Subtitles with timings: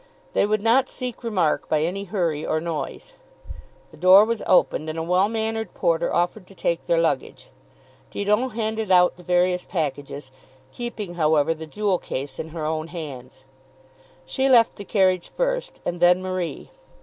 [0.33, 3.13] They would not seek remark by any hurry or noise.
[3.91, 7.51] The door was opened, and a well mannered porter offered to take their luggage.
[8.09, 10.31] Didon handed out the various packages,
[10.73, 13.45] keeping however the jewel case in her own hands.
[14.25, 16.71] She left the carriage first, and then Marie.